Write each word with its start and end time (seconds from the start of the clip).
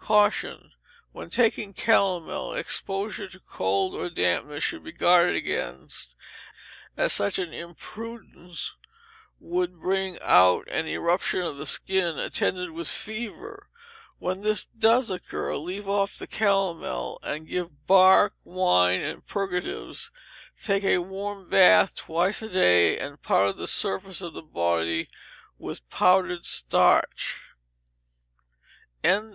Caution. 0.00 0.72
When 1.12 1.30
taking 1.30 1.72
calomel, 1.72 2.52
exposure 2.52 3.28
to 3.28 3.38
cold 3.38 3.94
or 3.94 4.10
dampness 4.10 4.64
should 4.64 4.82
be 4.82 4.90
guarded 4.90 5.36
against, 5.36 6.16
as 6.96 7.12
such 7.12 7.38
an 7.38 7.54
imprudence 7.54 8.74
would 9.38 9.78
bring 9.78 10.18
out 10.20 10.66
an 10.68 10.88
eruption 10.88 11.42
of 11.42 11.58
the 11.58 11.64
skin, 11.64 12.18
attended 12.18 12.72
with 12.72 12.88
fever. 12.88 13.68
When 14.18 14.40
this 14.40 14.64
does 14.64 15.10
occur, 15.12 15.54
leave 15.54 15.88
off 15.88 16.18
the 16.18 16.26
calomel, 16.26 17.20
and 17.22 17.46
give 17.46 17.86
bark, 17.86 18.34
wine, 18.42 19.00
and 19.00 19.24
purgatives; 19.28 20.10
take 20.60 20.82
a 20.82 20.98
warm 20.98 21.48
bath 21.48 21.94
twice 21.94 22.42
a 22.42 22.48
day, 22.48 22.98
and 22.98 23.22
powder 23.22 23.52
the 23.52 23.68
surface 23.68 24.22
of 24.22 24.32
the 24.32 24.42
body 24.42 25.08
with 25.56 25.88
powdered 25.88 26.44
starch. 26.46 27.42
714. 29.04 29.34